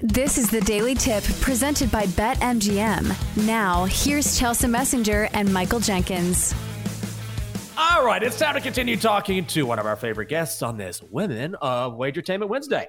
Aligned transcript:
This 0.00 0.36
is 0.36 0.50
the 0.50 0.60
Daily 0.60 0.94
Tip 0.94 1.24
presented 1.40 1.90
by 1.90 2.04
BetMGM. 2.06 3.46
Now, 3.46 3.86
here's 3.86 4.38
Chelsea 4.38 4.66
Messenger 4.66 5.28
and 5.32 5.50
Michael 5.52 5.80
Jenkins. 5.80 6.54
All 7.78 8.04
right, 8.04 8.22
it's 8.22 8.38
time 8.38 8.54
to 8.54 8.60
continue 8.60 8.96
talking 8.98 9.46
to 9.46 9.62
one 9.64 9.78
of 9.78 9.86
our 9.86 9.96
favorite 9.96 10.28
guests 10.28 10.62
on 10.62 10.76
this 10.76 11.02
Women 11.02 11.54
of 11.62 11.94
Wagertainment 11.94 12.48
Wednesday. 12.48 12.86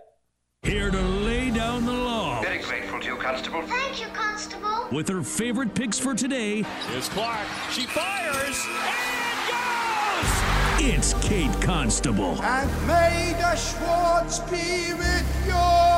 Here 0.64 0.92
to 0.92 1.00
lay 1.02 1.50
down 1.52 1.86
the 1.86 1.94
law 1.94 2.42
Very 2.42 2.58
grateful 2.58 3.00
to 3.00 3.06
you, 3.08 3.16
Constable. 3.16 3.62
Thank 3.62 4.02
you, 4.02 4.08
Constable. 4.08 4.88
with 4.92 5.08
her 5.08 5.22
favorite 5.22 5.74
picks 5.74 5.98
for 6.00 6.14
today. 6.14 6.64
Here's 6.90 7.08
Clark. 7.10 7.48
She 7.72 7.86
fires 7.86 8.66
and 8.68 9.50
goes! 10.82 10.94
It's 10.94 11.14
Kate 11.26 11.62
Constable. 11.62 12.42
and 12.42 12.70
may 12.88 13.34
the 13.38 13.56
Schwartz 13.56 14.40
be 14.40 14.94
with 14.94 15.46
you. 15.48 15.97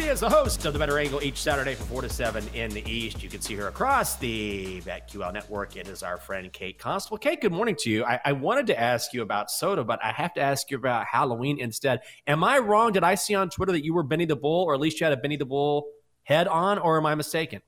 She 0.00 0.06
is 0.06 0.20
the 0.20 0.30
host 0.30 0.64
of 0.64 0.72
the 0.72 0.78
Bettor 0.78 0.98
Angle 0.98 1.22
each 1.22 1.36
Saturday 1.36 1.74
from 1.74 1.86
4 1.88 2.00
to 2.00 2.08
7 2.08 2.42
in 2.54 2.70
the 2.70 2.82
East. 2.90 3.22
You 3.22 3.28
can 3.28 3.42
see 3.42 3.54
her 3.56 3.68
across 3.68 4.16
the 4.16 4.80
BetQL 4.80 5.30
network. 5.30 5.76
It 5.76 5.88
is 5.88 6.02
our 6.02 6.16
friend 6.16 6.50
Kate 6.54 6.78
Constable. 6.78 7.18
Kate, 7.18 7.38
good 7.38 7.52
morning 7.52 7.76
to 7.80 7.90
you. 7.90 8.02
I, 8.06 8.18
I 8.24 8.32
wanted 8.32 8.66
to 8.68 8.80
ask 8.80 9.12
you 9.12 9.20
about 9.20 9.50
soda, 9.50 9.84
but 9.84 10.02
I 10.02 10.10
have 10.12 10.32
to 10.34 10.40
ask 10.40 10.70
you 10.70 10.78
about 10.78 11.04
Halloween 11.04 11.60
instead. 11.60 12.00
Am 12.26 12.42
I 12.42 12.60
wrong? 12.60 12.92
Did 12.92 13.04
I 13.04 13.14
see 13.14 13.34
on 13.34 13.50
Twitter 13.50 13.72
that 13.72 13.84
you 13.84 13.92
were 13.92 14.02
Benny 14.02 14.24
the 14.24 14.36
Bull, 14.36 14.64
or 14.64 14.72
at 14.72 14.80
least 14.80 14.98
you 15.00 15.04
had 15.04 15.12
a 15.12 15.18
Benny 15.18 15.36
the 15.36 15.44
Bull 15.44 15.86
head 16.22 16.48
on, 16.48 16.78
or 16.78 16.96
am 16.96 17.04
I 17.04 17.14
mistaken? 17.14 17.60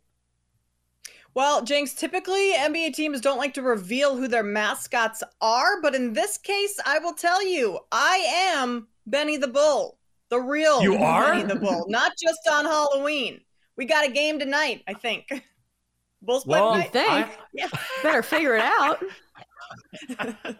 Well, 1.34 1.62
Jenks, 1.62 1.92
typically 1.92 2.54
NBA 2.54 2.94
teams 2.94 3.20
don't 3.20 3.38
like 3.38 3.52
to 3.54 3.62
reveal 3.62 4.16
who 4.16 4.26
their 4.26 4.42
mascots 4.42 5.22
are, 5.42 5.82
but 5.82 5.94
in 5.94 6.14
this 6.14 6.38
case, 6.38 6.80
I 6.86 6.98
will 6.98 7.14
tell 7.14 7.46
you, 7.46 7.78
I 7.92 8.16
am 8.54 8.88
Benny 9.06 9.36
the 9.36 9.48
Bull, 9.48 9.98
the 10.32 10.40
real 10.40 10.82
You 10.82 10.96
are? 10.96 11.32
Benny 11.32 11.44
the 11.44 11.56
Bull, 11.56 11.84
not 11.88 12.12
just 12.20 12.40
on 12.50 12.64
Halloween. 12.64 13.40
We 13.76 13.84
got 13.84 14.06
a 14.06 14.10
game 14.10 14.38
tonight, 14.38 14.82
I 14.88 14.94
think. 14.94 15.26
Bulls 16.22 16.44
play 16.44 16.58
Well, 16.58 16.72
tonight. 16.72 16.92
think. 16.92 17.08
I- 17.10 17.30
Yeah. 17.52 17.68
Better 18.02 18.22
figure 18.22 18.56
it 18.56 18.62
out. 18.62 19.02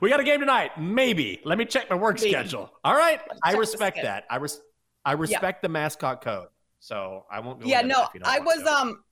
we 0.00 0.08
got 0.08 0.20
a 0.20 0.24
game 0.24 0.40
tonight. 0.40 0.70
Maybe. 0.78 1.40
Let 1.44 1.58
me 1.58 1.64
check 1.64 1.88
my 1.90 1.96
work 1.96 2.18
Maybe. 2.20 2.30
schedule. 2.30 2.70
All 2.84 2.94
right. 2.94 3.20
I 3.42 3.54
respect 3.54 3.98
that. 4.02 4.24
I 4.30 4.36
res- 4.36 4.60
I 5.04 5.12
respect 5.12 5.62
the 5.62 5.68
mascot 5.68 6.22
code. 6.22 6.48
So 6.80 7.24
I 7.30 7.40
won't 7.40 7.60
go 7.60 7.66
yeah, 7.66 7.80
no, 7.82 7.88
that 8.00 8.08
if 8.08 8.14
you 8.14 8.20
don't 8.20 8.28
I 8.28 8.38
was 8.40 8.62
to. 8.62 8.70
um 8.72 9.04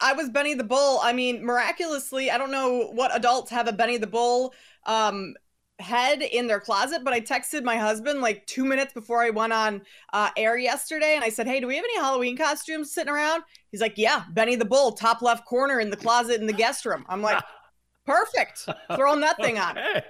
I 0.00 0.12
was 0.14 0.28
Benny 0.30 0.54
the 0.54 0.64
Bull. 0.64 0.98
I 1.02 1.12
mean, 1.12 1.44
miraculously, 1.44 2.30
I 2.30 2.38
don't 2.38 2.50
know 2.50 2.90
what 2.92 3.14
adults 3.16 3.50
have 3.50 3.68
a 3.68 3.72
Benny 3.72 3.96
the 3.98 4.06
Bull 4.06 4.52
um 4.86 5.34
head 5.80 6.22
in 6.22 6.46
their 6.46 6.60
closet, 6.60 7.02
but 7.04 7.12
I 7.12 7.20
texted 7.20 7.64
my 7.64 7.76
husband 7.76 8.20
like 8.20 8.46
two 8.46 8.64
minutes 8.64 8.92
before 8.92 9.22
I 9.22 9.30
went 9.30 9.52
on 9.52 9.82
uh, 10.12 10.30
air 10.36 10.56
yesterday, 10.56 11.14
and 11.14 11.24
I 11.24 11.28
said, 11.28 11.46
"Hey, 11.46 11.60
do 11.60 11.66
we 11.66 11.76
have 11.76 11.84
any 11.84 11.96
Halloween 11.98 12.36
costumes 12.36 12.92
sitting 12.92 13.12
around?" 13.12 13.42
He's 13.70 13.80
like, 13.80 13.94
"Yeah, 13.96 14.24
Benny 14.32 14.56
the 14.56 14.64
Bull, 14.64 14.92
top 14.92 15.20
left 15.22 15.46
corner 15.46 15.80
in 15.80 15.90
the 15.90 15.96
closet 15.96 16.40
in 16.40 16.46
the 16.46 16.52
guest 16.52 16.84
room." 16.84 17.04
I'm 17.08 17.22
like, 17.22 17.42
"Perfect, 18.06 18.68
throwing 18.96 19.20
that 19.20 19.36
thing 19.38 19.58
on." 19.58 19.76
Okay. 19.78 20.02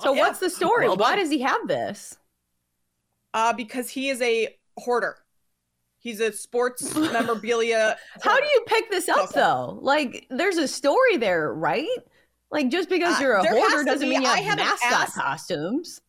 So 0.00 0.12
Yeah. 0.14 0.20
what's 0.20 0.38
the 0.40 0.50
story? 0.50 0.86
Well 0.88 0.96
Why 0.96 1.16
does 1.16 1.30
he 1.30 1.40
have 1.40 1.68
this? 1.68 2.16
Uh, 3.32 3.52
because 3.52 3.88
he 3.90 4.08
is 4.08 4.20
a 4.22 4.56
hoarder. 4.78 5.16
He's 6.00 6.20
a 6.20 6.32
sports 6.32 6.94
memorabilia. 6.96 7.96
How 8.22 8.36
do 8.40 8.46
you 8.46 8.64
pick 8.66 8.90
this 8.90 9.08
up 9.08 9.18
Awesome. 9.18 9.40
though? 9.40 9.78
Like 9.82 10.26
there's 10.30 10.56
a 10.56 10.66
story 10.66 11.18
there, 11.18 11.52
right? 11.52 11.86
Like 12.50 12.68
just 12.68 12.88
because 12.88 13.16
Uh, 13.18 13.22
you're 13.22 13.36
a 13.38 13.42
there 13.42 13.54
hoarder 13.56 13.84
doesn't 13.84 14.00
be. 14.08 14.14
mean 14.14 14.22
you 14.22 14.28
I 14.28 14.40
have 14.40 14.56
mascot 14.58 14.92
asked- 14.92 15.14
costumes. 15.14 16.00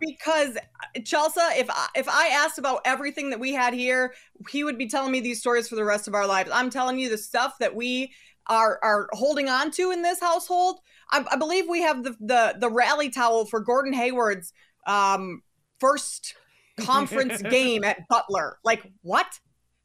because 0.00 0.56
uh, 0.56 1.00
Chelsea, 1.04 1.40
if 1.58 1.68
I, 1.70 1.88
if 1.94 2.08
I 2.08 2.28
asked 2.28 2.58
about 2.58 2.80
everything 2.84 3.30
that 3.30 3.38
we 3.40 3.52
had 3.52 3.74
here, 3.74 4.14
he 4.50 4.64
would 4.64 4.78
be 4.78 4.88
telling 4.88 5.12
me 5.12 5.20
these 5.20 5.40
stories 5.40 5.68
for 5.68 5.76
the 5.76 5.84
rest 5.84 6.08
of 6.08 6.14
our 6.14 6.26
lives. 6.26 6.50
I'm 6.52 6.70
telling 6.70 6.98
you 6.98 7.08
the 7.08 7.18
stuff 7.18 7.54
that 7.60 7.74
we 7.74 8.12
are 8.48 8.80
are 8.82 9.08
holding 9.12 9.48
on 9.48 9.70
to 9.72 9.92
in 9.92 10.02
this 10.02 10.18
household. 10.18 10.80
I, 11.12 11.24
I 11.30 11.36
believe 11.36 11.68
we 11.68 11.82
have 11.82 12.02
the, 12.02 12.16
the 12.20 12.56
the 12.58 12.70
rally 12.70 13.10
towel 13.10 13.44
for 13.44 13.60
Gordon 13.60 13.92
Hayward's 13.92 14.52
um, 14.86 15.42
first 15.78 16.34
conference 16.80 17.40
game 17.50 17.84
at 17.84 18.08
Butler. 18.08 18.58
Like 18.64 18.90
what? 19.02 19.38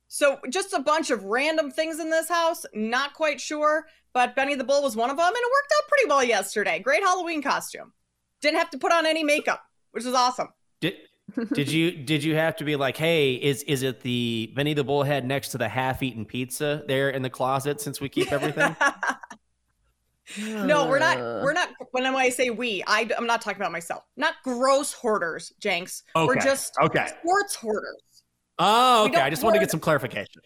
So 0.07 0.39
just 0.49 0.73
a 0.73 0.79
bunch 0.79 1.09
of 1.09 1.23
random 1.25 1.71
things 1.71 1.99
in 1.99 2.09
this 2.09 2.29
house. 2.29 2.65
Not 2.73 3.13
quite 3.13 3.41
sure, 3.41 3.87
but 4.13 4.35
Benny 4.35 4.55
the 4.55 4.63
Bull 4.63 4.81
was 4.81 4.95
one 4.95 5.09
of 5.09 5.17
them, 5.17 5.27
and 5.27 5.35
it 5.35 5.51
worked 5.51 5.73
out 5.77 5.87
pretty 5.89 6.09
well 6.09 6.23
yesterday. 6.23 6.79
Great 6.79 7.03
Halloween 7.03 7.41
costume. 7.41 7.93
Didn't 8.41 8.59
have 8.59 8.69
to 8.71 8.77
put 8.77 8.91
on 8.91 9.05
any 9.05 9.23
makeup, 9.23 9.61
which 9.91 10.05
was 10.05 10.13
awesome. 10.13 10.49
Did, 10.79 10.95
did 11.53 11.71
you 11.71 11.91
did 12.05 12.23
you 12.23 12.35
have 12.35 12.55
to 12.57 12.63
be 12.63 12.75
like, 12.75 12.97
hey, 12.97 13.33
is 13.33 13.63
is 13.63 13.83
it 13.83 14.01
the 14.01 14.51
Benny 14.55 14.73
the 14.73 14.83
Bullhead 14.83 15.25
next 15.25 15.49
to 15.49 15.57
the 15.57 15.67
half-eaten 15.67 16.25
pizza 16.25 16.83
there 16.87 17.09
in 17.09 17.21
the 17.21 17.29
closet 17.29 17.81
since 17.81 17.99
we 17.99 18.09
keep 18.09 18.31
everything? 18.31 18.75
no, 20.65 20.87
we're 20.87 20.99
not. 20.99 21.17
We're 21.17 21.53
not. 21.53 21.69
When 21.91 22.05
I 22.05 22.29
say 22.29 22.49
we, 22.49 22.83
I, 22.87 23.09
am 23.17 23.27
not 23.27 23.41
talking 23.41 23.61
about 23.61 23.71
myself. 23.71 24.03
Not 24.15 24.35
gross 24.43 24.93
hoarders, 24.93 25.53
Jenks. 25.59 26.03
Okay. 26.15 26.25
We're 26.25 26.41
just 26.41 26.75
okay. 26.81 27.07
sports 27.19 27.55
hoarders. 27.55 28.16
Oh, 28.59 29.05
okay. 29.05 29.21
I 29.21 29.29
just 29.29 29.43
wanted 29.43 29.55
to 29.55 29.59
get 29.61 29.71
some 29.71 29.79
clarification. 29.79 30.41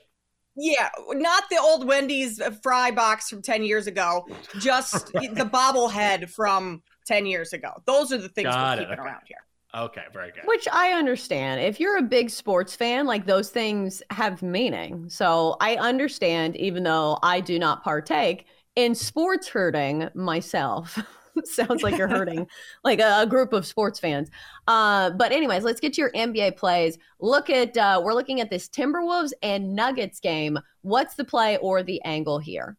Yeah, 0.55 0.89
not 1.09 1.43
the 1.49 1.57
old 1.57 1.87
Wendy's 1.87 2.41
fry 2.61 2.91
box 2.91 3.29
from 3.29 3.41
10 3.41 3.63
years 3.63 3.87
ago, 3.87 4.27
just 4.59 5.07
the 5.13 5.49
bobblehead 5.51 6.29
from 6.29 6.81
10 7.07 7.25
years 7.25 7.53
ago. 7.53 7.71
Those 7.85 8.11
are 8.11 8.17
the 8.17 8.29
things 8.29 8.49
Got 8.49 8.77
we're 8.77 8.83
it, 8.83 8.85
keeping 8.85 8.99
okay. 8.99 9.07
around 9.07 9.21
here. 9.25 9.37
Okay, 9.73 10.03
very 10.11 10.31
good. 10.31 10.43
Which 10.45 10.67
I 10.71 10.91
understand. 10.91 11.61
If 11.61 11.79
you're 11.79 11.97
a 11.97 12.01
big 12.01 12.29
sports 12.29 12.75
fan, 12.75 13.05
like 13.05 13.25
those 13.25 13.49
things 13.49 14.03
have 14.09 14.41
meaning. 14.41 15.09
So 15.09 15.55
I 15.61 15.77
understand, 15.77 16.57
even 16.57 16.83
though 16.83 17.17
I 17.23 17.39
do 17.39 17.57
not 17.57 17.81
partake 17.81 18.45
in 18.75 18.95
sports 18.95 19.47
hurting 19.47 20.09
myself. 20.13 20.99
Sounds 21.53 21.83
like 21.83 21.97
you're 21.97 22.07
hurting 22.07 22.47
like 22.83 22.99
a, 22.99 23.21
a 23.21 23.27
group 23.27 23.53
of 23.53 23.65
sports 23.65 23.99
fans. 23.99 24.29
Uh, 24.67 25.11
but 25.11 25.31
anyways, 25.31 25.63
let's 25.63 25.79
get 25.79 25.93
to 25.93 26.01
your 26.01 26.11
NBA 26.11 26.57
plays. 26.57 26.97
Look 27.19 27.49
at 27.49 27.77
uh, 27.77 28.01
we're 28.03 28.13
looking 28.13 28.41
at 28.41 28.49
this 28.49 28.67
Timberwolves 28.67 29.31
and 29.41 29.75
Nuggets 29.75 30.19
game. 30.19 30.59
What's 30.81 31.15
the 31.15 31.25
play 31.25 31.57
or 31.57 31.83
the 31.83 32.01
angle 32.03 32.39
here? 32.39 32.77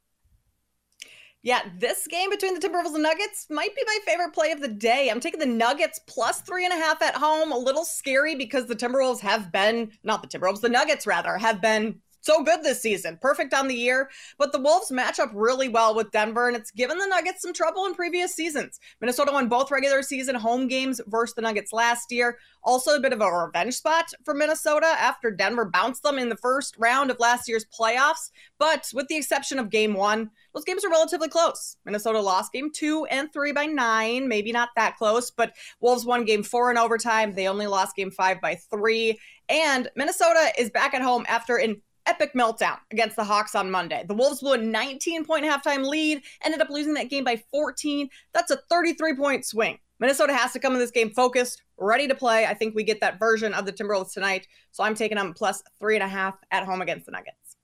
Yeah, 1.44 1.62
this 1.80 2.06
game 2.06 2.30
between 2.30 2.54
the 2.54 2.60
Timberwolves 2.60 2.94
and 2.94 3.02
Nuggets 3.02 3.48
might 3.50 3.74
be 3.74 3.82
my 3.84 3.98
favorite 4.06 4.32
play 4.32 4.52
of 4.52 4.60
the 4.60 4.68
day. 4.68 5.08
I'm 5.10 5.18
taking 5.18 5.40
the 5.40 5.46
Nuggets 5.46 5.98
plus 6.06 6.40
three 6.40 6.64
and 6.64 6.72
a 6.72 6.76
half 6.76 7.02
at 7.02 7.16
home. 7.16 7.50
A 7.50 7.58
little 7.58 7.84
scary 7.84 8.36
because 8.36 8.66
the 8.66 8.76
Timberwolves 8.76 9.18
have 9.20 9.50
been, 9.50 9.90
not 10.04 10.22
the 10.22 10.28
Timberwolves, 10.28 10.60
the 10.60 10.68
Nuggets 10.68 11.04
rather, 11.04 11.36
have 11.36 11.60
been 11.60 12.00
so 12.22 12.42
good 12.42 12.62
this 12.62 12.80
season. 12.80 13.18
Perfect 13.20 13.52
on 13.52 13.68
the 13.68 13.74
year. 13.74 14.08
But 14.38 14.52
the 14.52 14.60
Wolves 14.60 14.90
match 14.90 15.18
up 15.18 15.30
really 15.34 15.68
well 15.68 15.94
with 15.94 16.10
Denver, 16.10 16.48
and 16.48 16.56
it's 16.56 16.70
given 16.70 16.98
the 16.98 17.06
Nuggets 17.06 17.42
some 17.42 17.52
trouble 17.52 17.86
in 17.86 17.94
previous 17.94 18.34
seasons. 18.34 18.80
Minnesota 19.00 19.32
won 19.32 19.48
both 19.48 19.70
regular 19.70 20.02
season 20.02 20.34
home 20.34 20.68
games 20.68 21.00
versus 21.06 21.34
the 21.34 21.42
Nuggets 21.42 21.72
last 21.72 22.10
year. 22.10 22.38
Also, 22.64 22.94
a 22.94 23.00
bit 23.00 23.12
of 23.12 23.20
a 23.20 23.30
revenge 23.30 23.74
spot 23.74 24.12
for 24.24 24.34
Minnesota 24.34 24.86
after 24.86 25.30
Denver 25.30 25.64
bounced 25.64 26.04
them 26.04 26.18
in 26.18 26.28
the 26.28 26.36
first 26.36 26.76
round 26.78 27.10
of 27.10 27.18
last 27.18 27.48
year's 27.48 27.66
playoffs. 27.66 28.30
But 28.58 28.88
with 28.94 29.08
the 29.08 29.16
exception 29.16 29.58
of 29.58 29.68
game 29.68 29.94
one, 29.94 30.30
those 30.54 30.64
games 30.64 30.84
are 30.84 30.90
relatively 30.90 31.28
close. 31.28 31.76
Minnesota 31.84 32.20
lost 32.20 32.52
game 32.52 32.70
two 32.72 33.04
and 33.06 33.32
three 33.32 33.52
by 33.52 33.66
nine, 33.66 34.28
maybe 34.28 34.52
not 34.52 34.68
that 34.76 34.96
close, 34.96 35.30
but 35.30 35.54
Wolves 35.80 36.06
won 36.06 36.24
game 36.24 36.44
four 36.44 36.70
in 36.70 36.78
overtime. 36.78 37.34
They 37.34 37.48
only 37.48 37.66
lost 37.66 37.96
game 37.96 38.10
five 38.10 38.40
by 38.40 38.54
three. 38.54 39.18
And 39.48 39.88
Minnesota 39.96 40.52
is 40.56 40.70
back 40.70 40.94
at 40.94 41.02
home 41.02 41.26
after 41.28 41.56
an 41.56 41.82
epic 42.06 42.32
meltdown 42.34 42.78
against 42.90 43.16
the 43.16 43.24
Hawks 43.24 43.54
on 43.54 43.70
Monday. 43.70 44.04
The 44.06 44.14
Wolves 44.14 44.40
blew 44.40 44.54
a 44.54 44.58
19 44.58 45.24
point 45.24 45.44
halftime 45.44 45.86
lead, 45.86 46.22
ended 46.44 46.60
up 46.60 46.70
losing 46.70 46.94
that 46.94 47.10
game 47.10 47.24
by 47.24 47.42
14. 47.50 48.08
That's 48.32 48.50
a 48.50 48.58
33 48.68 49.16
point 49.16 49.44
swing. 49.44 49.78
Minnesota 49.98 50.34
has 50.34 50.52
to 50.52 50.58
come 50.58 50.72
in 50.72 50.80
this 50.80 50.90
game 50.90 51.10
focused, 51.10 51.62
ready 51.76 52.08
to 52.08 52.14
play. 52.14 52.44
I 52.44 52.54
think 52.54 52.74
we 52.74 52.82
get 52.82 53.00
that 53.00 53.20
version 53.20 53.54
of 53.54 53.66
the 53.66 53.72
Timberwolves 53.72 54.12
tonight. 54.12 54.48
So 54.72 54.82
I'm 54.82 54.96
taking 54.96 55.16
them 55.16 55.32
plus 55.32 55.62
three 55.78 55.94
and 55.94 56.02
a 56.02 56.08
half 56.08 56.34
at 56.50 56.64
home 56.64 56.82
against 56.82 57.06
the 57.06 57.12
Nuggets. 57.12 57.56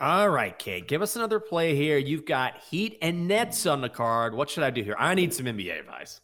All 0.00 0.28
right, 0.28 0.56
Kate, 0.56 0.86
give 0.86 1.02
us 1.02 1.16
another 1.16 1.40
play 1.40 1.74
here. 1.74 1.98
You've 1.98 2.24
got 2.24 2.58
Heat 2.58 2.96
and 3.02 3.26
Nets 3.26 3.66
on 3.66 3.80
the 3.80 3.88
card. 3.88 4.32
What 4.32 4.48
should 4.48 4.62
I 4.62 4.70
do 4.70 4.84
here? 4.84 4.94
I 4.96 5.14
need 5.16 5.34
some 5.34 5.46
NBA 5.46 5.80
advice. 5.80 6.20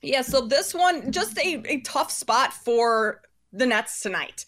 Yeah, 0.00 0.22
so 0.22 0.42
this 0.42 0.72
one, 0.72 1.10
just 1.10 1.36
a, 1.38 1.62
a 1.66 1.80
tough 1.80 2.12
spot 2.12 2.52
for 2.52 3.22
the 3.52 3.66
Nets 3.66 4.00
tonight. 4.00 4.44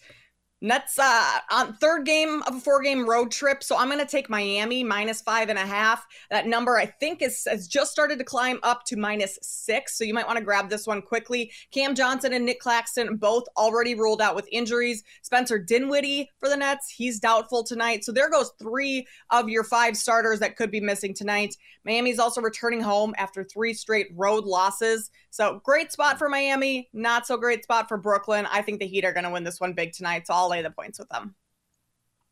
Nets 0.59 0.97
uh, 0.97 1.39
on 1.51 1.73
third 1.73 2.05
game 2.05 2.41
of 2.47 2.55
a 2.55 2.59
four 2.59 2.81
game 2.81 3.07
road 3.07 3.31
trip. 3.31 3.63
So 3.63 3.77
I'm 3.77 3.89
going 3.89 3.99
to 3.99 4.11
take 4.11 4.29
Miami 4.29 4.83
minus 4.83 5.21
five 5.21 5.49
and 5.49 5.59
a 5.59 5.65
half. 5.65 6.05
That 6.31 6.47
number 6.47 6.77
I 6.77 6.87
think 6.87 7.21
is 7.21 7.45
has 7.47 7.67
just 7.67 7.91
started 7.91 8.17
to 8.17 8.25
climb 8.25 8.59
up 8.63 8.83
to 8.85 8.95
minus 8.95 9.37
six. 9.41 9.97
So 9.97 10.03
you 10.03 10.15
might 10.15 10.25
want 10.25 10.39
to 10.39 10.43
grab 10.43 10.69
this 10.69 10.87
one 10.87 11.01
quickly. 11.03 11.51
Cam 11.71 11.93
Johnson 11.93 12.33
and 12.33 12.45
Nic 12.45 12.59
Claxton 12.59 13.17
both 13.17 13.43
already 13.55 13.93
ruled 13.93 14.21
out 14.21 14.35
with 14.35 14.49
injuries. 14.51 15.03
Spencer 15.21 15.59
Dinwiddie 15.59 16.31
for 16.39 16.49
the 16.49 16.57
Nets, 16.57 16.89
he's 16.89 17.19
doubtful 17.19 17.63
tonight. 17.63 18.03
So 18.03 18.11
there 18.11 18.29
goes 18.29 18.51
three 18.57 19.05
of 19.29 19.49
your 19.49 19.63
five 19.63 19.95
starters 19.95 20.39
that 20.39 20.57
could 20.57 20.71
be 20.71 20.81
missing 20.81 21.13
tonight. 21.13 21.55
Miami's 21.85 22.19
also 22.19 22.41
returning 22.41 22.81
home 22.81 23.13
after 23.17 23.43
three 23.43 23.73
straight 23.73 24.07
road 24.15 24.43
losses. 24.43 25.09
So 25.29 25.61
great 25.63 25.91
spot 25.91 26.17
for 26.17 26.27
Miami, 26.27 26.89
not 26.93 27.27
so 27.27 27.37
great 27.37 27.63
spot 27.63 27.87
for 27.87 27.97
Brooklyn. 27.97 28.47
I 28.51 28.61
think 28.61 28.79
the 28.79 28.87
Heat 28.87 29.05
are 29.05 29.13
going 29.13 29.23
to 29.23 29.29
win 29.29 29.43
this 29.43 29.61
one 29.61 29.73
big 29.73 29.93
tonight. 29.93 30.27
So 30.27 30.33
I'll 30.33 30.46
I'll 30.47 30.51
lay 30.51 30.61
the 30.61 30.71
points 30.71 30.97
with 30.97 31.09
them. 31.09 31.35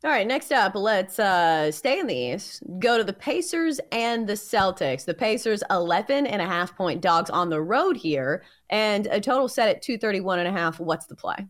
All 0.03 0.11
right, 0.11 0.25
next 0.25 0.51
up, 0.51 0.73
let's 0.75 1.19
uh, 1.19 1.69
stay 1.71 1.99
in 1.99 2.07
the 2.07 2.15
East. 2.15 2.63
Go 2.79 2.97
to 2.97 3.03
the 3.03 3.11
Pacers 3.11 3.81
and 3.91 4.27
the 4.27 4.33
Celtics. 4.33 5.03
The 5.03 5.13
Pacers, 5.13 5.63
11 5.69 6.27
and 6.27 6.41
a 6.41 6.45
half 6.45 6.77
point 6.77 7.01
dogs 7.01 7.29
on 7.29 7.49
the 7.49 7.61
road 7.61 7.97
here, 7.97 8.43
and 8.69 9.07
a 9.07 9.19
total 9.19 9.49
set 9.49 9.67
at 9.67 9.81
231 9.81 10.39
and 10.39 10.47
a 10.47 10.51
half. 10.51 10.79
What's 10.79 11.07
the 11.07 11.15
play? 11.15 11.47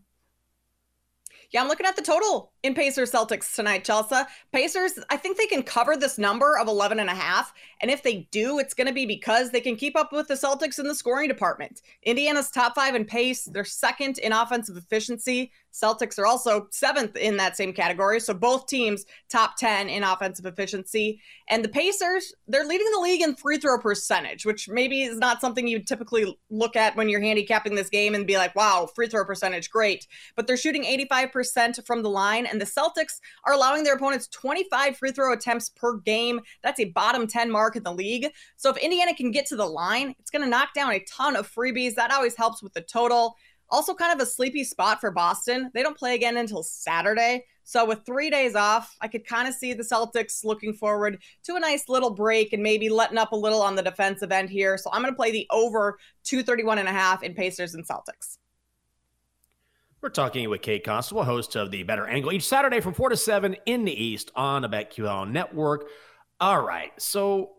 Yeah, 1.50 1.62
I'm 1.62 1.68
looking 1.68 1.86
at 1.86 1.94
the 1.94 2.02
total 2.02 2.52
in 2.66 2.74
Pacers 2.74 3.12
Celtics 3.12 3.54
tonight, 3.54 3.84
Chelsea. 3.84 4.16
Pacers, 4.52 4.98
I 5.08 5.16
think 5.16 5.36
they 5.36 5.46
can 5.46 5.62
cover 5.62 5.96
this 5.96 6.18
number 6.18 6.58
of 6.58 6.66
11 6.66 6.98
and 6.98 7.08
a 7.08 7.14
half. 7.14 7.54
And 7.80 7.90
if 7.90 8.02
they 8.02 8.28
do, 8.30 8.58
it's 8.58 8.74
going 8.74 8.88
to 8.88 8.92
be 8.92 9.06
because 9.06 9.50
they 9.50 9.60
can 9.60 9.76
keep 9.76 9.96
up 9.96 10.12
with 10.12 10.28
the 10.28 10.34
Celtics 10.34 10.78
in 10.78 10.86
the 10.86 10.94
scoring 10.94 11.28
department. 11.28 11.82
Indiana's 12.02 12.50
top 12.50 12.74
five 12.74 12.94
in 12.94 13.04
pace, 13.04 13.44
they're 13.44 13.64
second 13.64 14.18
in 14.18 14.32
offensive 14.32 14.76
efficiency. 14.76 15.52
Celtics 15.76 16.18
are 16.18 16.26
also 16.26 16.68
seventh 16.70 17.16
in 17.16 17.36
that 17.36 17.56
same 17.56 17.72
category. 17.72 18.18
So 18.18 18.32
both 18.32 18.66
teams 18.66 19.04
top 19.28 19.56
10 19.56 19.88
in 19.88 20.02
offensive 20.02 20.46
efficiency. 20.46 21.20
And 21.48 21.62
the 21.62 21.68
Pacers, 21.68 22.32
they're 22.48 22.64
leading 22.64 22.90
the 22.92 23.00
league 23.00 23.20
in 23.20 23.36
free 23.36 23.58
throw 23.58 23.78
percentage, 23.78 24.46
which 24.46 24.68
maybe 24.68 25.02
is 25.02 25.18
not 25.18 25.40
something 25.40 25.68
you 25.68 25.80
typically 25.80 26.38
look 26.50 26.76
at 26.76 26.96
when 26.96 27.08
you're 27.08 27.20
handicapping 27.20 27.74
this 27.74 27.90
game 27.90 28.14
and 28.14 28.26
be 28.26 28.38
like, 28.38 28.56
wow, 28.56 28.88
free 28.94 29.06
throw 29.06 29.24
percentage, 29.24 29.70
great. 29.70 30.06
But 30.34 30.46
they're 30.46 30.56
shooting 30.56 30.84
85% 30.84 31.86
from 31.86 32.02
the 32.02 32.10
line. 32.10 32.46
And 32.56 32.60
the 32.62 32.64
Celtics 32.64 33.20
are 33.44 33.52
allowing 33.52 33.84
their 33.84 33.96
opponents 33.96 34.28
25 34.28 34.96
free 34.96 35.12
throw 35.12 35.34
attempts 35.34 35.68
per 35.68 35.98
game. 35.98 36.40
That's 36.62 36.80
a 36.80 36.86
bottom 36.86 37.26
10 37.26 37.50
mark 37.50 37.76
in 37.76 37.82
the 37.82 37.92
league. 37.92 38.28
So 38.56 38.70
if 38.70 38.78
Indiana 38.78 39.14
can 39.14 39.30
get 39.30 39.44
to 39.48 39.56
the 39.56 39.66
line, 39.66 40.14
it's 40.18 40.30
going 40.30 40.42
to 40.42 40.48
knock 40.48 40.72
down 40.74 40.90
a 40.92 41.00
ton 41.00 41.36
of 41.36 41.52
freebies. 41.52 41.96
That 41.96 42.10
always 42.10 42.34
helps 42.34 42.62
with 42.62 42.72
the 42.72 42.80
total. 42.80 43.36
Also, 43.68 43.92
kind 43.92 44.18
of 44.18 44.26
a 44.26 44.30
sleepy 44.30 44.64
spot 44.64 45.02
for 45.02 45.10
Boston. 45.10 45.70
They 45.74 45.82
don't 45.82 45.98
play 45.98 46.14
again 46.14 46.38
until 46.38 46.62
Saturday. 46.62 47.44
So, 47.64 47.84
with 47.84 48.06
three 48.06 48.30
days 48.30 48.54
off, 48.54 48.96
I 49.02 49.08
could 49.08 49.26
kind 49.26 49.46
of 49.46 49.52
see 49.52 49.74
the 49.74 49.82
Celtics 49.82 50.42
looking 50.44 50.72
forward 50.72 51.20
to 51.44 51.56
a 51.56 51.60
nice 51.60 51.90
little 51.90 52.14
break 52.14 52.54
and 52.54 52.62
maybe 52.62 52.88
letting 52.88 53.18
up 53.18 53.32
a 53.32 53.36
little 53.36 53.60
on 53.60 53.74
the 53.74 53.82
defensive 53.82 54.32
end 54.32 54.48
here. 54.48 54.78
So, 54.78 54.88
I'm 54.92 55.02
going 55.02 55.12
to 55.12 55.16
play 55.16 55.32
the 55.32 55.46
over 55.50 55.98
231 56.24 56.78
and 56.78 56.88
a 56.88 56.92
half 56.92 57.22
in 57.22 57.34
Pacers 57.34 57.74
and 57.74 57.86
Celtics. 57.86 58.38
We're 60.02 60.10
talking 60.10 60.48
with 60.50 60.60
Kate 60.60 60.84
Constable, 60.84 61.24
host 61.24 61.56
of 61.56 61.70
the 61.70 61.82
Bettor 61.82 62.06
Angle, 62.06 62.32
each 62.32 62.46
Saturday 62.46 62.80
from 62.80 62.92
4 62.92 63.08
to 63.08 63.16
7 63.16 63.56
in 63.64 63.86
the 63.86 64.04
East 64.04 64.30
on 64.36 64.62
the 64.62 64.68
BetQL 64.68 65.30
network. 65.30 65.88
All 66.38 66.62
right. 66.62 66.92
So, 66.98 67.52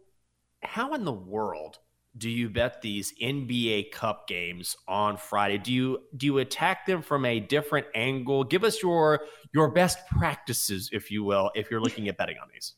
how 0.61 0.93
in 0.93 1.03
the 1.03 1.11
world 1.11 1.79
do 2.15 2.29
you 2.29 2.49
bet 2.49 2.81
these 2.81 3.11
NBA 3.19 3.91
Cup 3.91 4.27
games 4.27 4.77
on 4.87 5.17
Friday? 5.17 5.57
Do 5.57 5.73
you 5.73 6.03
do 6.15 6.27
you 6.27 6.37
attack 6.37 6.85
them 6.85 7.01
from 7.01 7.25
a 7.25 7.39
different 7.39 7.87
angle? 7.95 8.43
Give 8.43 8.63
us 8.63 8.83
your 8.83 9.21
your 9.51 9.71
best 9.71 9.97
practices, 10.07 10.89
if 10.93 11.09
you 11.09 11.23
will, 11.23 11.49
if 11.55 11.71
you're 11.71 11.81
looking 11.81 12.07
at 12.07 12.17
betting 12.17 12.37
on 12.41 12.49
these. 12.53 12.73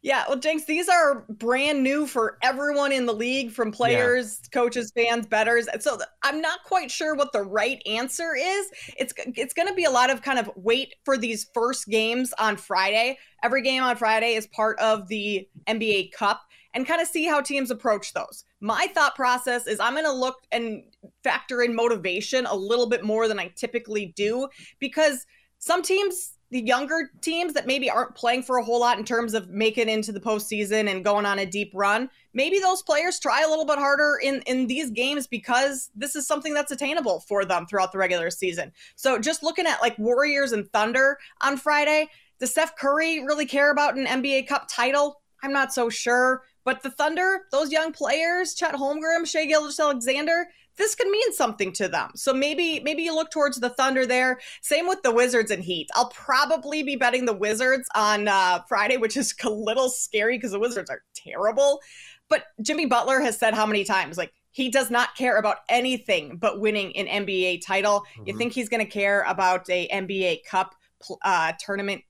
Yeah, 0.00 0.24
well, 0.28 0.38
Jenks, 0.38 0.64
these 0.64 0.88
are 0.88 1.24
brand 1.28 1.82
new 1.82 2.06
for 2.06 2.38
everyone 2.42 2.92
in 2.92 3.04
the 3.04 3.12
league, 3.12 3.50
from 3.50 3.72
players, 3.72 4.40
yeah. 4.44 4.60
coaches, 4.60 4.92
fans, 4.94 5.26
bettors. 5.26 5.66
So 5.80 5.98
I'm 6.22 6.40
not 6.40 6.62
quite 6.64 6.88
sure 6.88 7.16
what 7.16 7.32
the 7.32 7.42
right 7.42 7.82
answer 7.84 8.36
is. 8.36 8.66
It's 8.96 9.12
it's 9.36 9.54
going 9.54 9.66
to 9.66 9.74
be 9.74 9.84
a 9.84 9.90
lot 9.90 10.10
of 10.10 10.22
kind 10.22 10.38
of 10.38 10.50
wait 10.54 10.94
for 11.04 11.18
these 11.18 11.50
first 11.52 11.88
games 11.88 12.32
on 12.38 12.56
Friday. 12.56 13.18
Every 13.42 13.60
game 13.60 13.82
on 13.82 13.96
Friday 13.96 14.34
is 14.34 14.46
part 14.46 14.78
of 14.78 15.08
the 15.08 15.48
NBA 15.66 16.12
Cup 16.12 16.42
and 16.74 16.86
kind 16.86 17.00
of 17.00 17.08
see 17.08 17.24
how 17.24 17.40
teams 17.40 17.72
approach 17.72 18.12
those. 18.12 18.44
My 18.60 18.86
thought 18.94 19.16
process 19.16 19.66
is 19.66 19.80
I'm 19.80 19.94
going 19.94 20.04
to 20.04 20.12
look 20.12 20.36
and 20.52 20.84
factor 21.24 21.62
in 21.62 21.74
motivation 21.74 22.46
a 22.46 22.54
little 22.54 22.88
bit 22.88 23.04
more 23.04 23.26
than 23.26 23.40
I 23.40 23.48
typically 23.56 24.12
do 24.14 24.48
because 24.78 25.26
some 25.58 25.82
teams, 25.82 26.34
the 26.50 26.60
younger 26.60 27.10
teams 27.20 27.52
that 27.52 27.66
maybe 27.66 27.90
aren't 27.90 28.14
playing 28.14 28.42
for 28.42 28.56
a 28.56 28.64
whole 28.64 28.80
lot 28.80 28.98
in 28.98 29.04
terms 29.04 29.34
of 29.34 29.50
making 29.50 29.88
into 29.88 30.12
the 30.12 30.20
postseason 30.20 30.90
and 30.90 31.04
going 31.04 31.26
on 31.26 31.38
a 31.38 31.46
deep 31.46 31.70
run, 31.74 32.08
maybe 32.32 32.58
those 32.58 32.82
players 32.82 33.20
try 33.20 33.42
a 33.42 33.48
little 33.48 33.66
bit 33.66 33.78
harder 33.78 34.18
in 34.22 34.42
in 34.46 34.66
these 34.66 34.90
games 34.90 35.26
because 35.26 35.90
this 35.94 36.16
is 36.16 36.26
something 36.26 36.54
that's 36.54 36.72
attainable 36.72 37.20
for 37.20 37.44
them 37.44 37.66
throughout 37.66 37.92
the 37.92 37.98
regular 37.98 38.30
season. 38.30 38.72
So 38.96 39.18
just 39.18 39.42
looking 39.42 39.66
at 39.66 39.82
like 39.82 39.98
Warriors 39.98 40.52
and 40.52 40.70
Thunder 40.72 41.18
on 41.42 41.56
Friday, 41.56 42.08
does 42.38 42.50
Steph 42.50 42.76
Curry 42.76 43.24
really 43.24 43.46
care 43.46 43.70
about 43.70 43.96
an 43.96 44.06
NBA 44.06 44.46
Cup 44.46 44.68
title? 44.70 45.20
I'm 45.42 45.52
not 45.52 45.72
so 45.72 45.88
sure. 45.88 46.42
But 46.64 46.82
the 46.82 46.90
Thunder, 46.90 47.46
those 47.50 47.72
young 47.72 47.92
players, 47.92 48.54
Chet 48.54 48.74
Holmgren, 48.74 49.26
Shai 49.26 49.46
Gilgeous-Alexander, 49.46 50.48
this 50.78 50.94
could 50.94 51.08
mean 51.08 51.32
something 51.32 51.72
to 51.74 51.88
them. 51.88 52.10
So 52.14 52.32
maybe 52.32 52.80
maybe 52.80 53.02
you 53.02 53.14
look 53.14 53.30
towards 53.30 53.60
the 53.60 53.70
Thunder 53.70 54.06
there. 54.06 54.38
Same 54.62 54.88
with 54.88 55.02
the 55.02 55.12
Wizards 55.12 55.50
and 55.50 55.62
Heat. 55.62 55.88
I'll 55.94 56.10
probably 56.10 56.82
be 56.82 56.96
betting 56.96 57.26
the 57.26 57.34
Wizards 57.34 57.88
on 57.94 58.28
uh, 58.28 58.60
Friday, 58.68 58.96
which 58.96 59.16
is 59.16 59.34
a 59.44 59.50
little 59.50 59.88
scary 59.88 60.38
because 60.38 60.52
the 60.52 60.60
Wizards 60.60 60.90
are 60.90 61.02
terrible. 61.14 61.80
But 62.28 62.44
Jimmy 62.62 62.86
Butler 62.86 63.20
has 63.20 63.38
said 63.38 63.54
how 63.54 63.66
many 63.66 63.84
times 63.84 64.16
like 64.16 64.32
he 64.50 64.70
does 64.70 64.90
not 64.90 65.14
care 65.14 65.36
about 65.36 65.58
anything 65.68 66.36
but 66.36 66.60
winning 66.60 66.96
an 66.96 67.26
NBA 67.26 67.64
title. 67.64 68.00
Mm-hmm. 68.00 68.22
You 68.26 68.38
think 68.38 68.52
he's 68.52 68.68
going 68.68 68.84
to 68.84 68.90
care 68.90 69.22
about 69.28 69.68
a 69.70 69.88
NBA 69.88 70.44
Cup 70.44 70.74
uh, 71.22 71.52
tournament 71.60 72.02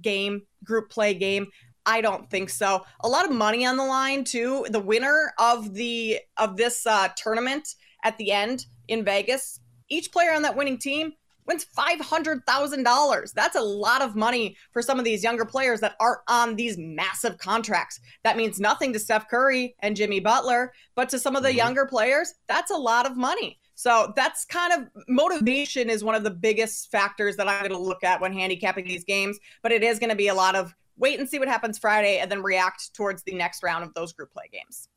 game, 0.00 0.42
group 0.64 0.90
play 0.90 1.14
game? 1.14 1.48
I 1.84 2.00
don't 2.00 2.30
think 2.30 2.50
so. 2.50 2.84
A 3.00 3.08
lot 3.08 3.24
of 3.24 3.32
money 3.32 3.66
on 3.66 3.76
the 3.76 3.84
line 3.84 4.24
too. 4.24 4.66
The 4.70 4.80
winner 4.80 5.32
of 5.38 5.74
the 5.74 6.20
of 6.36 6.56
this 6.56 6.86
uh, 6.86 7.08
tournament 7.16 7.74
at 8.02 8.18
the 8.18 8.32
end 8.32 8.66
in 8.88 9.04
Vegas, 9.04 9.60
each 9.88 10.12
player 10.12 10.32
on 10.32 10.42
that 10.42 10.56
winning 10.56 10.78
team 10.78 11.12
wins 11.46 11.64
five 11.64 12.00
hundred 12.00 12.44
thousand 12.46 12.84
dollars. 12.84 13.32
That's 13.32 13.56
a 13.56 13.60
lot 13.60 14.02
of 14.02 14.16
money 14.16 14.56
for 14.72 14.82
some 14.82 14.98
of 14.98 15.04
these 15.04 15.24
younger 15.24 15.44
players 15.44 15.80
that 15.80 15.96
aren't 16.00 16.20
on 16.28 16.56
these 16.56 16.78
massive 16.78 17.38
contracts. 17.38 18.00
That 18.24 18.36
means 18.36 18.60
nothing 18.60 18.92
to 18.92 18.98
Steph 18.98 19.28
Curry 19.28 19.74
and 19.80 19.96
Jimmy 19.96 20.20
Butler, 20.20 20.72
but 20.94 21.08
to 21.10 21.18
some 21.18 21.36
of 21.36 21.42
the 21.42 21.48
mm-hmm. 21.48 21.58
younger 21.58 21.86
players, 21.86 22.34
that's 22.46 22.70
a 22.70 22.76
lot 22.76 23.06
of 23.06 23.16
money. 23.16 23.58
So 23.74 24.12
that's 24.14 24.44
kind 24.44 24.72
of 24.72 25.04
motivation 25.08 25.90
is 25.90 26.04
one 26.04 26.14
of 26.14 26.22
the 26.22 26.30
biggest 26.30 26.90
factors 26.90 27.36
that 27.36 27.48
I'm 27.48 27.60
going 27.60 27.72
to 27.72 27.78
look 27.78 28.04
at 28.04 28.20
when 28.20 28.32
handicapping 28.32 28.84
these 28.84 29.04
games. 29.04 29.38
But 29.62 29.72
it 29.72 29.82
is 29.82 29.98
going 29.98 30.10
to 30.10 30.16
be 30.16 30.28
a 30.28 30.34
lot 30.34 30.54
of 30.54 30.74
wait 30.96 31.18
and 31.18 31.28
see 31.28 31.38
what 31.38 31.48
happens 31.48 31.78
Friday 31.78 32.18
and 32.18 32.30
then 32.30 32.42
react 32.42 32.94
towards 32.94 33.22
the 33.24 33.34
next 33.34 33.62
round 33.62 33.82
of 33.82 33.92
those 33.94 34.12
group 34.12 34.32
play 34.32 34.48
games. 34.52 34.88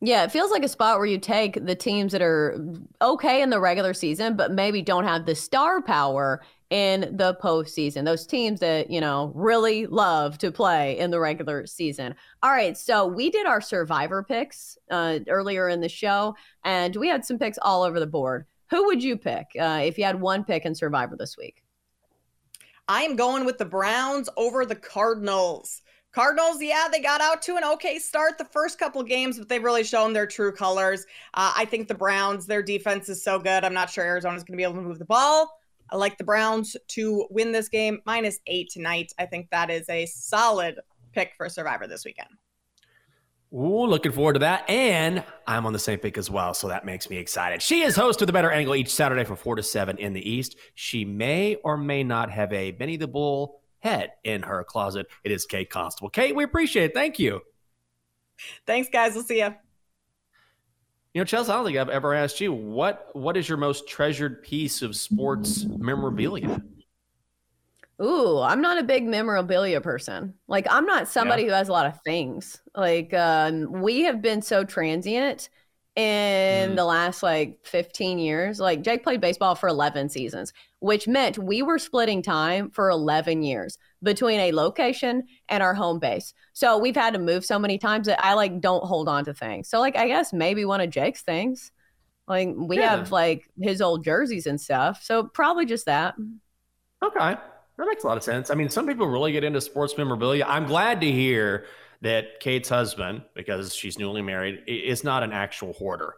Yeah, 0.00 0.22
it 0.22 0.30
feels 0.30 0.52
like 0.52 0.62
a 0.62 0.68
spot 0.68 0.98
where 0.98 1.06
you 1.06 1.18
take 1.18 1.64
the 1.66 1.74
teams 1.74 2.12
that 2.12 2.22
are 2.22 2.56
okay 3.02 3.42
in 3.42 3.50
the 3.50 3.58
regular 3.58 3.92
season, 3.92 4.36
but 4.36 4.52
maybe 4.52 4.80
don't 4.80 5.04
have 5.04 5.26
the 5.26 5.34
star 5.34 5.82
power 5.82 6.40
in 6.70 7.16
the 7.16 7.34
postseason. 7.42 8.04
Those 8.04 8.24
teams 8.24 8.60
that, 8.60 8.90
you 8.90 9.00
know, 9.00 9.32
really 9.34 9.86
love 9.86 10.38
to 10.38 10.52
play 10.52 10.98
in 10.98 11.10
the 11.10 11.18
regular 11.18 11.66
season. 11.66 12.14
All 12.44 12.52
right. 12.52 12.76
So 12.76 13.06
we 13.06 13.28
did 13.28 13.46
our 13.46 13.60
survivor 13.60 14.22
picks 14.22 14.78
uh, 14.88 15.18
earlier 15.28 15.68
in 15.68 15.80
the 15.80 15.88
show, 15.88 16.36
and 16.64 16.94
we 16.94 17.08
had 17.08 17.24
some 17.24 17.38
picks 17.38 17.58
all 17.58 17.82
over 17.82 17.98
the 17.98 18.06
board. 18.06 18.46
Who 18.70 18.86
would 18.86 19.02
you 19.02 19.16
pick 19.16 19.46
uh, 19.58 19.80
if 19.82 19.98
you 19.98 20.04
had 20.04 20.20
one 20.20 20.44
pick 20.44 20.64
in 20.64 20.76
survivor 20.76 21.16
this 21.16 21.36
week? 21.36 21.64
I 22.86 23.02
am 23.02 23.16
going 23.16 23.44
with 23.44 23.58
the 23.58 23.64
Browns 23.64 24.28
over 24.36 24.64
the 24.64 24.76
Cardinals. 24.76 25.82
Cardinals, 26.12 26.62
yeah, 26.62 26.88
they 26.90 27.00
got 27.00 27.20
out 27.20 27.42
to 27.42 27.56
an 27.56 27.64
okay 27.64 27.98
start 27.98 28.38
the 28.38 28.44
first 28.44 28.78
couple 28.78 29.02
games, 29.02 29.38
but 29.38 29.48
they've 29.48 29.62
really 29.62 29.84
shown 29.84 30.12
their 30.12 30.26
true 30.26 30.52
colors. 30.52 31.04
Uh, 31.34 31.52
I 31.54 31.64
think 31.66 31.86
the 31.86 31.94
Browns, 31.94 32.46
their 32.46 32.62
defense 32.62 33.08
is 33.08 33.22
so 33.22 33.38
good. 33.38 33.64
I'm 33.64 33.74
not 33.74 33.90
sure 33.90 34.04
Arizona's 34.04 34.42
going 34.42 34.54
to 34.54 34.56
be 34.56 34.62
able 34.62 34.74
to 34.74 34.82
move 34.82 34.98
the 34.98 35.04
ball. 35.04 35.58
I 35.90 35.96
like 35.96 36.18
the 36.18 36.24
Browns 36.24 36.76
to 36.88 37.26
win 37.30 37.52
this 37.52 37.68
game 37.68 38.00
minus 38.06 38.40
eight 38.46 38.70
tonight. 38.70 39.12
I 39.18 39.26
think 39.26 39.48
that 39.50 39.70
is 39.70 39.88
a 39.88 40.06
solid 40.06 40.80
pick 41.12 41.32
for 41.36 41.48
Survivor 41.48 41.86
this 41.86 42.04
weekend. 42.04 42.28
Ooh, 43.52 43.86
looking 43.86 44.12
forward 44.12 44.34
to 44.34 44.40
that. 44.40 44.68
And 44.68 45.24
I'm 45.46 45.64
on 45.64 45.72
the 45.72 45.78
same 45.78 45.98
pick 45.98 46.18
as 46.18 46.30
well, 46.30 46.52
so 46.52 46.68
that 46.68 46.84
makes 46.84 47.08
me 47.08 47.16
excited. 47.16 47.62
She 47.62 47.80
is 47.80 47.96
host 47.96 48.20
of 48.20 48.26
The 48.26 48.32
Bettor 48.32 48.50
Angle 48.50 48.74
each 48.76 48.92
Saturday 48.92 49.24
from 49.24 49.36
4 49.36 49.56
to 49.56 49.62
7 49.62 49.96
in 49.98 50.12
the 50.12 50.30
East. 50.30 50.56
She 50.74 51.04
may 51.06 51.56
or 51.64 51.78
may 51.78 52.04
not 52.04 52.30
have 52.30 52.52
a 52.52 52.72
Benny 52.72 52.96
the 52.96 53.08
Bull 53.08 53.62
head 53.80 54.12
in 54.24 54.42
her 54.42 54.64
closet. 54.64 55.06
It 55.24 55.32
is 55.32 55.46
Kate 55.46 55.70
Constable. 55.70 56.10
Kate, 56.10 56.34
we 56.34 56.44
appreciate 56.44 56.90
it. 56.90 56.94
Thank 56.94 57.18
you. 57.18 57.40
Thanks, 58.66 58.88
guys. 58.88 59.14
We'll 59.14 59.24
see 59.24 59.38
you. 59.38 59.54
You 61.14 61.22
know, 61.22 61.24
Chelsea, 61.24 61.50
I 61.50 61.56
don't 61.56 61.64
think 61.64 61.78
I've 61.78 61.88
ever 61.88 62.14
asked 62.14 62.40
you 62.40 62.52
what 62.52 63.08
what 63.14 63.36
is 63.36 63.48
your 63.48 63.58
most 63.58 63.88
treasured 63.88 64.42
piece 64.42 64.82
of 64.82 64.94
sports 64.94 65.64
memorabilia? 65.64 66.62
Ooh, 68.00 68.38
I'm 68.38 68.60
not 68.60 68.78
a 68.78 68.84
big 68.84 69.04
memorabilia 69.04 69.80
person. 69.80 70.34
Like, 70.46 70.68
I'm 70.70 70.86
not 70.86 71.08
somebody 71.08 71.42
Yeah. 71.42 71.48
who 71.48 71.54
has 71.54 71.68
a 71.68 71.72
lot 71.72 71.86
of 71.86 72.00
things. 72.02 72.60
Like, 72.76 73.12
um, 73.12 73.72
we 73.82 74.02
have 74.02 74.22
been 74.22 74.40
so 74.40 74.62
transient 74.62 75.48
in 75.98 76.70
Mhm. 76.70 76.76
the 76.76 76.84
last 76.84 77.24
like 77.24 77.58
15 77.64 78.20
years. 78.20 78.60
Like, 78.60 78.82
Jake 78.82 79.02
played 79.02 79.20
baseball 79.20 79.56
for 79.56 79.68
11 79.68 80.08
seasons, 80.08 80.52
which 80.78 81.08
meant 81.08 81.38
we 81.38 81.60
were 81.60 81.78
splitting 81.78 82.22
time 82.22 82.70
for 82.70 82.88
11 82.88 83.42
years 83.42 83.78
between 84.02 84.38
a 84.38 84.52
location 84.52 85.24
and 85.48 85.60
our 85.60 85.74
home 85.74 85.98
base. 85.98 86.34
So 86.52 86.78
we've 86.78 86.94
had 86.94 87.14
to 87.14 87.18
move 87.18 87.44
so 87.44 87.58
many 87.58 87.78
times 87.78 88.06
that 88.06 88.24
I 88.24 88.34
like 88.34 88.60
don't 88.60 88.84
hold 88.84 89.08
on 89.08 89.24
to 89.24 89.34
things. 89.34 89.68
So, 89.68 89.80
like, 89.80 89.96
I 89.96 90.06
guess 90.06 90.32
maybe 90.32 90.64
one 90.64 90.80
of 90.80 90.88
Jake's 90.88 91.22
things. 91.22 91.72
Like, 92.28 92.50
we 92.56 92.78
Yeah. 92.78 92.90
have 92.90 93.10
like 93.10 93.50
his 93.60 93.82
old 93.82 94.04
jerseys 94.04 94.46
and 94.46 94.60
stuff. 94.60 95.02
So, 95.02 95.24
probably 95.24 95.66
just 95.66 95.86
that. 95.86 96.14
Okay. 97.02 97.18
That 97.76 97.86
makes 97.86 98.04
a 98.04 98.06
lot 98.06 98.16
of 98.16 98.22
sense. 98.22 98.50
I 98.50 98.54
mean, 98.54 98.68
some 98.70 98.86
people 98.86 99.06
really 99.08 99.32
get 99.32 99.42
into 99.44 99.60
sports 99.60 99.96
memorabilia. 99.98 100.44
I'm 100.46 100.66
glad 100.66 101.00
to 101.00 101.10
hear 101.10 101.64
that 102.00 102.40
Kate's 102.40 102.68
husband, 102.68 103.22
because 103.34 103.74
she's 103.74 103.98
newly 103.98 104.22
married, 104.22 104.62
is 104.66 105.02
not 105.04 105.22
an 105.22 105.32
actual 105.32 105.72
hoarder. 105.72 106.14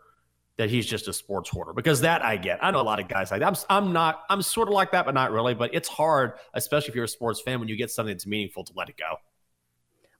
That 0.58 0.68
he's 0.68 0.84
just 0.84 1.08
a 1.08 1.12
sports 1.14 1.49
hoarder. 1.49 1.72
Because 1.72 2.02
that 2.02 2.22
I 2.22 2.37
get. 2.37 2.62
I 2.62 2.70
know 2.70 2.80
a 2.80 2.82
lot 2.82 3.00
of 3.00 3.08
guys 3.08 3.30
like 3.30 3.40
that. 3.40 3.46
I'm, 3.70 3.84
I'm 3.87 3.92
not. 3.94 4.25
I'm 4.28 4.42
sort 4.42 4.68
of 4.68 4.75
like 4.75 4.92
that, 4.92 5.06
but 5.06 5.14
not 5.14 5.30
really. 5.32 5.54
But 5.54 5.72
it's 5.72 5.88
hard, 5.88 6.34
especially 6.52 6.90
if 6.90 6.94
you're 6.94 7.04
a 7.04 7.08
sports 7.08 7.40
fan, 7.40 7.60
when 7.60 7.68
you 7.68 7.76
get 7.76 7.90
something 7.90 8.12
that's 8.14 8.26
meaningful 8.26 8.64
to 8.64 8.72
let 8.76 8.90
it 8.90 8.99
go. 8.99 9.16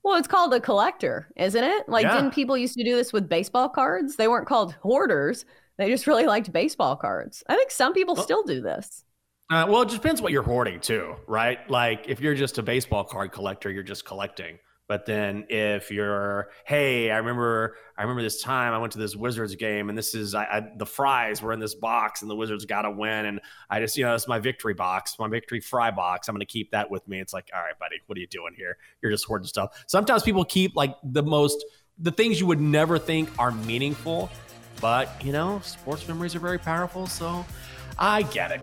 Well, 0.03 0.17
it's 0.17 0.29
called 0.29 0.55
a 0.55 0.61
collector, 0.61 1.29
isn't 1.37 1.63
it? 1.63 1.87
Like, 1.91 2.05
Yeah. 2.05 2.17
didn't 2.17 2.31
people 2.33 2.57
used 2.57 2.75
to 2.79 2.85
do 2.85 2.97
this 2.97 3.13
with 3.13 3.29
baseball 3.29 3.69
cards? 3.69 4.17
They 4.17 4.29
weren't 4.29 4.47
called 4.47 4.73
hoarders. 4.83 5.45
They 5.77 5.91
just 5.91 6.07
really 6.07 6.25
liked 6.25 6.51
baseball 6.53 6.97
cards. 6.97 7.45
I 7.47 7.55
think 7.57 7.71
some 7.71 7.93
people 7.93 8.15
Well- 8.15 8.25
still 8.25 8.43
do 8.43 8.63
this. 8.63 9.05
Uh, 9.51 9.67
well, 9.69 9.83
it 9.83 9.87
just 9.91 10.01
depends 10.01 10.23
what 10.23 10.33
you're 10.33 10.43
hoarding 10.45 10.81
too, 10.81 11.17
right? 11.27 11.69
Like 11.69 12.09
if 12.09 12.19
you're 12.21 12.37
just 12.37 12.57
a 12.57 12.63
baseball 12.63 13.05
card 13.05 13.33
collector, 13.33 13.69
you're 13.71 13.83
just 13.83 14.05
collecting. 14.07 14.59
But 14.91 15.07
then 15.07 15.47
if 15.49 15.93
you're, 15.93 16.49
hey, 16.65 17.13
I 17.13 17.19
remember, 17.19 17.77
I 17.97 18.03
remember 18.03 18.23
this 18.23 18.43
time 18.43 18.73
I 18.73 18.79
went 18.79 18.91
to 18.95 18.99
this 18.99 19.15
Wizards 19.15 19.55
game, 19.55 19.89
and 19.89 19.97
this 19.97 20.17
is 20.17 20.35
I, 20.35 20.43
I, 20.43 20.63
the 20.79 20.85
fries 20.85 21.41
were 21.41 21.53
in 21.53 21.61
this 21.61 21.77
box, 21.77 22.23
and 22.23 22.29
the 22.29 22.35
Wizards 22.35 22.65
got 22.65 22.83
to 22.83 22.91
win, 22.91 23.27
and 23.27 23.41
I 23.71 23.79
just, 23.79 23.97
you 23.97 24.05
know, 24.05 24.17
it's 24.17 24.27
my 24.27 24.41
victory 24.41 24.75
box, 24.75 25.15
my 25.21 25.29
victory 25.29 25.61
fry 25.61 25.93
box. 25.93 26.27
I'm 26.27 26.37
to 26.37 26.45
keep 26.45 26.73
that 26.73 26.91
with 26.91 27.07
me. 27.07 27.21
It's 27.21 27.33
like, 27.33 27.51
all 27.55 27.63
right, 27.63 27.79
buddy, 27.79 28.01
what 28.07 28.19
are 28.19 28.21
you 28.21 28.27
doing 28.27 28.53
here? 28.57 28.79
You're 29.01 29.13
just 29.13 29.27
hoarding 29.27 29.47
stuff. 29.47 29.85
Sometimes 29.87 30.25
people 30.25 30.45
keep 30.45 30.75
like 30.75 30.97
the 31.05 31.23
most, 31.23 31.65
the 32.01 32.11
things 32.11 32.41
you 32.41 32.47
would 32.47 32.61
never 32.61 32.99
think 32.99 33.31
are 33.39 33.53
meaningful, 33.53 34.29
but 34.81 35.25
you 35.25 35.31
know, 35.31 35.61
sports 35.63 36.09
memories 36.09 36.35
are 36.35 36.41
very 36.41 36.59
powerful. 36.59 37.07
So 37.07 37.47
I 37.97 38.23
get 38.23 38.51
it. 38.51 38.63